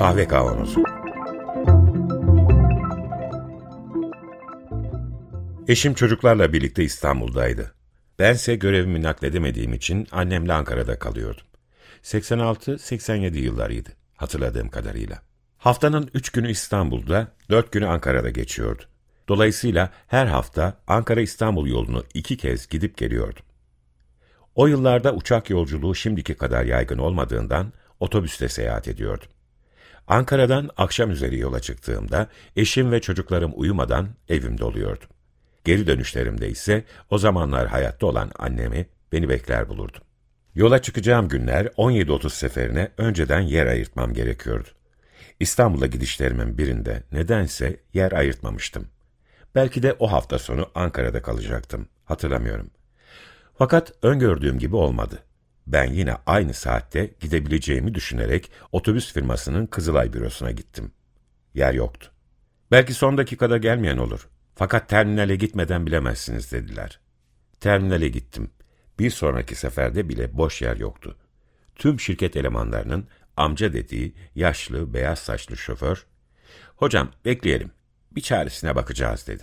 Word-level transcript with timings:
Kahve 0.00 0.28
kavanozu. 0.28 0.82
Eşim 5.68 5.94
çocuklarla 5.94 6.52
birlikte 6.52 6.84
İstanbul'daydı. 6.84 7.74
Bense 8.18 8.56
görevimi 8.56 9.02
nakledemediğim 9.02 9.72
için 9.72 10.06
annemle 10.12 10.52
Ankara'da 10.52 10.98
kalıyordum. 10.98 11.46
86-87 12.02 13.38
yıllarıydı 13.38 13.90
hatırladığım 14.16 14.68
kadarıyla. 14.68 15.22
Haftanın 15.58 16.10
üç 16.14 16.30
günü 16.30 16.50
İstanbul'da, 16.50 17.28
dört 17.50 17.72
günü 17.72 17.86
Ankara'da 17.86 18.30
geçiyordu. 18.30 18.82
Dolayısıyla 19.28 19.90
her 20.06 20.26
hafta 20.26 20.76
Ankara-İstanbul 20.86 21.66
yolunu 21.66 22.04
iki 22.14 22.36
kez 22.36 22.68
gidip 22.68 22.96
geliyordum. 22.96 23.42
O 24.54 24.66
yıllarda 24.66 25.14
uçak 25.14 25.50
yolculuğu 25.50 25.94
şimdiki 25.94 26.34
kadar 26.34 26.64
yaygın 26.64 26.98
olmadığından 26.98 27.72
otobüste 28.00 28.48
seyahat 28.48 28.88
ediyordum. 28.88 29.28
Ankara'dan 30.10 30.70
akşam 30.76 31.10
üzeri 31.10 31.38
yola 31.38 31.60
çıktığımda 31.60 32.28
eşim 32.56 32.92
ve 32.92 33.00
çocuklarım 33.00 33.52
uyumadan 33.54 34.08
evimde 34.28 34.64
oluyordum. 34.64 35.08
Geri 35.64 35.86
dönüşlerimde 35.86 36.48
ise 36.48 36.84
o 37.10 37.18
zamanlar 37.18 37.68
hayatta 37.68 38.06
olan 38.06 38.30
annemi 38.38 38.86
beni 39.12 39.28
bekler 39.28 39.68
bulurdum. 39.68 40.02
Yola 40.54 40.82
çıkacağım 40.82 41.28
günler 41.28 41.66
17.30 41.66 42.30
seferine 42.30 42.90
önceden 42.98 43.40
yer 43.40 43.66
ayırtmam 43.66 44.14
gerekiyordu. 44.14 44.68
İstanbul'a 45.40 45.86
gidişlerimin 45.86 46.58
birinde 46.58 47.02
nedense 47.12 47.80
yer 47.94 48.12
ayırtmamıştım. 48.12 48.88
Belki 49.54 49.82
de 49.82 49.96
o 49.98 50.12
hafta 50.12 50.38
sonu 50.38 50.70
Ankara'da 50.74 51.22
kalacaktım, 51.22 51.88
hatırlamıyorum. 52.04 52.70
Fakat 53.58 53.92
öngördüğüm 54.02 54.58
gibi 54.58 54.76
olmadı. 54.76 55.18
Ben 55.66 55.92
yine 55.92 56.16
aynı 56.26 56.54
saatte 56.54 57.10
gidebileceğimi 57.20 57.94
düşünerek 57.94 58.50
otobüs 58.72 59.12
firmasının 59.12 59.66
Kızılay 59.66 60.12
bürosuna 60.12 60.50
gittim. 60.50 60.92
Yer 61.54 61.74
yoktu. 61.74 62.10
Belki 62.70 62.94
son 62.94 63.18
dakikada 63.18 63.58
gelmeyen 63.58 63.96
olur. 63.96 64.28
Fakat 64.54 64.88
terminale 64.88 65.36
gitmeden 65.36 65.86
bilemezsiniz 65.86 66.52
dediler. 66.52 67.00
Terminale 67.60 68.08
gittim. 68.08 68.50
Bir 68.98 69.10
sonraki 69.10 69.54
seferde 69.54 70.08
bile 70.08 70.36
boş 70.38 70.62
yer 70.62 70.76
yoktu. 70.76 71.16
Tüm 71.74 72.00
şirket 72.00 72.36
elemanlarının 72.36 73.08
amca 73.36 73.72
dediği 73.72 74.14
yaşlı, 74.34 74.94
beyaz 74.94 75.18
saçlı 75.18 75.56
şoför, 75.56 76.06
''Hocam 76.76 77.10
bekleyelim, 77.24 77.70
bir 78.12 78.20
çaresine 78.20 78.74
bakacağız.'' 78.76 79.26
dedi. 79.26 79.42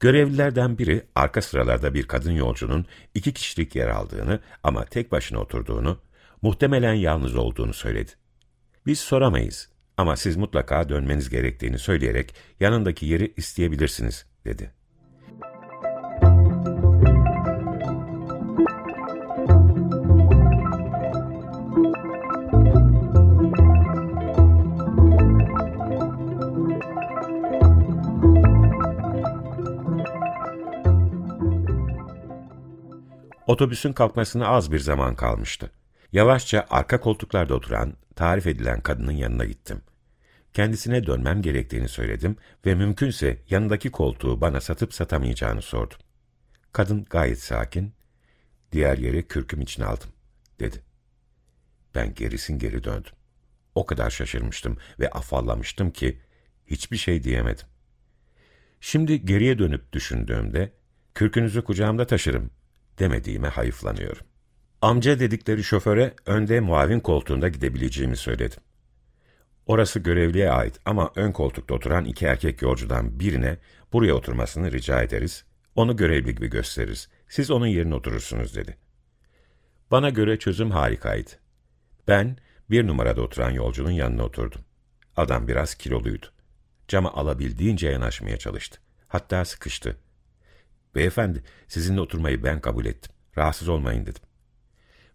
Görevlilerden 0.00 0.78
biri 0.78 1.06
arka 1.14 1.42
sıralarda 1.42 1.94
bir 1.94 2.02
kadın 2.02 2.32
yolcunun 2.32 2.86
iki 3.14 3.32
kişilik 3.32 3.76
yer 3.76 3.88
aldığını 3.88 4.40
ama 4.62 4.84
tek 4.84 5.12
başına 5.12 5.38
oturduğunu, 5.38 6.00
muhtemelen 6.42 6.94
yalnız 6.94 7.36
olduğunu 7.36 7.74
söyledi. 7.74 8.10
Biz 8.86 9.00
soramayız 9.00 9.68
ama 9.96 10.16
siz 10.16 10.36
mutlaka 10.36 10.88
dönmeniz 10.88 11.30
gerektiğini 11.30 11.78
söyleyerek 11.78 12.34
yanındaki 12.60 13.06
yeri 13.06 13.34
isteyebilirsiniz, 13.36 14.26
dedi. 14.44 14.77
Otobüsün 33.48 33.92
kalkmasına 33.92 34.48
az 34.48 34.72
bir 34.72 34.78
zaman 34.78 35.14
kalmıştı. 35.16 35.70
Yavaşça 36.12 36.66
arka 36.70 37.00
koltuklarda 37.00 37.54
oturan, 37.54 37.94
tarif 38.16 38.46
edilen 38.46 38.80
kadının 38.80 39.12
yanına 39.12 39.44
gittim. 39.44 39.80
Kendisine 40.52 41.06
dönmem 41.06 41.42
gerektiğini 41.42 41.88
söyledim 41.88 42.36
ve 42.66 42.74
mümkünse 42.74 43.42
yanındaki 43.50 43.90
koltuğu 43.90 44.40
bana 44.40 44.60
satıp 44.60 44.94
satamayacağını 44.94 45.62
sordum. 45.62 45.98
Kadın 46.72 47.04
gayet 47.10 47.42
sakin, 47.42 47.94
diğer 48.72 48.98
yeri 48.98 49.28
kürküm 49.28 49.60
için 49.60 49.82
aldım, 49.82 50.10
dedi. 50.60 50.82
Ben 51.94 52.14
gerisin 52.14 52.58
geri 52.58 52.84
döndüm. 52.84 53.12
O 53.74 53.86
kadar 53.86 54.10
şaşırmıştım 54.10 54.78
ve 55.00 55.10
afallamıştım 55.10 55.90
ki 55.90 56.20
hiçbir 56.66 56.96
şey 56.96 57.24
diyemedim. 57.24 57.66
Şimdi 58.80 59.24
geriye 59.24 59.58
dönüp 59.58 59.92
düşündüğümde, 59.92 60.72
kürkünüzü 61.14 61.64
kucağımda 61.64 62.06
taşırım 62.06 62.50
demediğime 62.98 63.48
hayıflanıyorum. 63.48 64.26
Amca 64.82 65.20
dedikleri 65.20 65.64
şoföre 65.64 66.14
önde 66.26 66.60
muavin 66.60 67.00
koltuğunda 67.00 67.48
gidebileceğimi 67.48 68.16
söyledim. 68.16 68.60
Orası 69.66 69.98
görevliye 69.98 70.50
ait 70.50 70.80
ama 70.84 71.10
ön 71.16 71.32
koltukta 71.32 71.74
oturan 71.74 72.04
iki 72.04 72.26
erkek 72.26 72.62
yolcudan 72.62 73.20
birine 73.20 73.58
buraya 73.92 74.14
oturmasını 74.14 74.72
rica 74.72 75.02
ederiz, 75.02 75.44
onu 75.74 75.96
görevli 75.96 76.34
gibi 76.34 76.50
gösteririz, 76.50 77.08
siz 77.28 77.50
onun 77.50 77.66
yerine 77.66 77.94
oturursunuz 77.94 78.56
dedi. 78.56 78.76
Bana 79.90 80.10
göre 80.10 80.38
çözüm 80.38 80.70
harikaydı. 80.70 81.30
Ben 82.08 82.36
bir 82.70 82.86
numarada 82.86 83.22
oturan 83.22 83.50
yolcunun 83.50 83.90
yanına 83.90 84.22
oturdum. 84.22 84.60
Adam 85.16 85.48
biraz 85.48 85.74
kiloluydu. 85.74 86.26
Cama 86.88 87.12
alabildiğince 87.12 87.88
yanaşmaya 87.88 88.36
çalıştı. 88.36 88.80
Hatta 89.08 89.44
sıkıştı. 89.44 89.96
Beyefendi, 90.98 91.42
sizinle 91.68 92.00
oturmayı 92.00 92.42
ben 92.42 92.60
kabul 92.60 92.86
ettim. 92.86 93.12
Rahatsız 93.36 93.68
olmayın 93.68 94.02
dedim. 94.02 94.22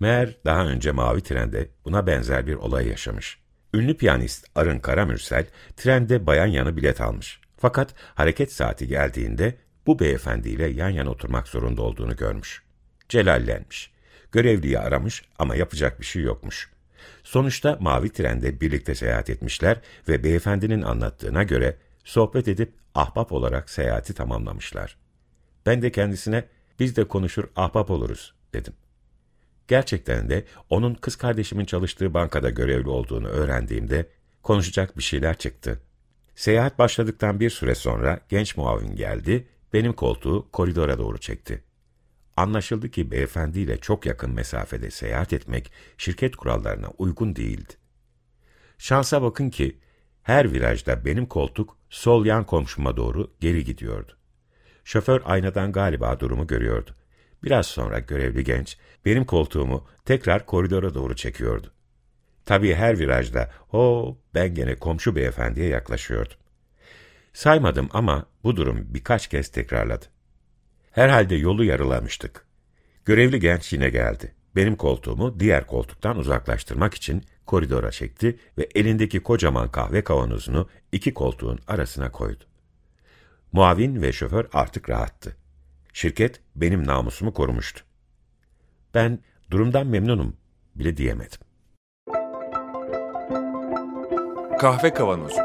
Meğer 0.00 0.36
daha 0.44 0.66
önce 0.66 0.92
Mavi 0.92 1.20
Tren'de 1.22 1.68
buna 1.84 2.06
benzer 2.06 2.46
bir 2.46 2.54
olay 2.54 2.88
yaşamış. 2.88 3.38
Ünlü 3.74 3.96
piyanist 3.96 4.46
Arın 4.54 4.78
Karamürsel, 4.78 5.46
trende 5.76 6.26
bayan 6.26 6.46
yanı 6.46 6.76
bilet 6.76 7.00
almış. 7.00 7.40
Fakat 7.56 7.94
hareket 8.14 8.52
saati 8.52 8.88
geldiğinde 8.88 9.58
bu 9.86 9.98
beyefendiyle 9.98 10.66
yan 10.68 10.88
yana 10.88 11.10
oturmak 11.10 11.48
zorunda 11.48 11.82
olduğunu 11.82 12.16
görmüş. 12.16 12.62
Celallenmiş. 13.08 13.92
Görevliyi 14.32 14.78
aramış 14.78 15.22
ama 15.38 15.56
yapacak 15.56 16.00
bir 16.00 16.06
şey 16.06 16.22
yokmuş. 16.22 16.70
Sonuçta 17.22 17.76
Mavi 17.80 18.12
Tren'de 18.12 18.60
birlikte 18.60 18.94
seyahat 18.94 19.30
etmişler 19.30 19.80
ve 20.08 20.24
beyefendinin 20.24 20.82
anlattığına 20.82 21.42
göre 21.42 21.76
sohbet 22.04 22.48
edip 22.48 22.72
ahbap 22.94 23.32
olarak 23.32 23.70
seyahati 23.70 24.14
tamamlamışlar. 24.14 25.07
Ben 25.68 25.82
de 25.82 25.92
kendisine 25.92 26.44
biz 26.80 26.96
de 26.96 27.08
konuşur 27.08 27.44
ahbap 27.56 27.90
oluruz 27.90 28.34
dedim. 28.52 28.72
Gerçekten 29.68 30.30
de 30.30 30.44
onun 30.70 30.94
kız 30.94 31.16
kardeşimin 31.16 31.64
çalıştığı 31.64 32.14
bankada 32.14 32.50
görevli 32.50 32.88
olduğunu 32.88 33.28
öğrendiğimde 33.28 34.08
konuşacak 34.42 34.98
bir 34.98 35.02
şeyler 35.02 35.38
çıktı. 35.38 35.80
Seyahat 36.34 36.78
başladıktan 36.78 37.40
bir 37.40 37.50
süre 37.50 37.74
sonra 37.74 38.20
genç 38.28 38.56
muavin 38.56 38.96
geldi, 38.96 39.48
benim 39.72 39.92
koltuğu 39.92 40.50
koridora 40.52 40.98
doğru 40.98 41.18
çekti. 41.18 41.64
Anlaşıldı 42.36 42.90
ki 42.90 43.10
beyefendiyle 43.10 43.76
çok 43.76 44.06
yakın 44.06 44.30
mesafede 44.30 44.90
seyahat 44.90 45.32
etmek 45.32 45.72
şirket 45.98 46.36
kurallarına 46.36 46.88
uygun 46.98 47.36
değildi. 47.36 47.74
Şansa 48.78 49.22
bakın 49.22 49.50
ki 49.50 49.78
her 50.22 50.52
virajda 50.52 51.04
benim 51.04 51.26
koltuk 51.26 51.76
sol 51.90 52.26
yan 52.26 52.44
komşuma 52.44 52.96
doğru 52.96 53.34
geri 53.40 53.64
gidiyordu. 53.64 54.17
Şoför 54.88 55.22
aynadan 55.24 55.72
galiba 55.72 56.20
durumu 56.20 56.46
görüyordu. 56.46 56.90
Biraz 57.44 57.66
sonra 57.66 57.98
görevli 57.98 58.44
genç 58.44 58.78
benim 59.04 59.24
koltuğumu 59.24 59.86
tekrar 60.04 60.46
koridora 60.46 60.94
doğru 60.94 61.16
çekiyordu. 61.16 61.72
Tabii 62.44 62.74
her 62.74 62.98
virajda 62.98 63.50
o 63.72 64.16
ben 64.34 64.54
gene 64.54 64.74
komşu 64.74 65.16
beyefendiye 65.16 65.68
yaklaşıyordum. 65.68 66.36
Saymadım 67.32 67.88
ama 67.92 68.26
bu 68.44 68.56
durum 68.56 68.86
birkaç 68.88 69.26
kez 69.26 69.48
tekrarladı. 69.48 70.06
Herhalde 70.90 71.34
yolu 71.34 71.64
yarılamıştık. 71.64 72.46
Görevli 73.04 73.40
genç 73.40 73.72
yine 73.72 73.90
geldi. 73.90 74.34
Benim 74.56 74.76
koltuğumu 74.76 75.40
diğer 75.40 75.66
koltuktan 75.66 76.18
uzaklaştırmak 76.18 76.94
için 76.94 77.24
koridora 77.46 77.90
çekti 77.90 78.38
ve 78.58 78.68
elindeki 78.74 79.20
kocaman 79.20 79.70
kahve 79.70 80.04
kavanozunu 80.04 80.68
iki 80.92 81.14
koltuğun 81.14 81.58
arasına 81.66 82.12
koydu. 82.12 82.44
Muavin 83.52 84.02
ve 84.02 84.12
şoför 84.12 84.46
artık 84.52 84.90
rahattı. 84.90 85.36
Şirket 85.92 86.40
benim 86.56 86.86
namusumu 86.86 87.32
korumuştu. 87.32 87.80
Ben 88.94 89.18
durumdan 89.50 89.86
memnunum 89.86 90.36
bile 90.74 90.96
diyemedim. 90.96 91.38
Kahve 94.58 94.94
Kavanozu 94.94 95.40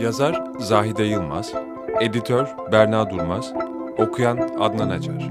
Yazar 0.00 0.42
Zahide 0.58 1.04
Yılmaz 1.04 1.54
Editör 2.00 2.48
Berna 2.72 3.10
Durmaz 3.10 3.52
Okuyan 3.98 4.36
Adnan 4.38 4.90
Acar 4.90 5.30